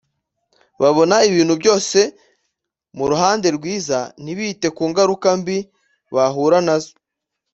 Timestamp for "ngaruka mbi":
4.91-5.57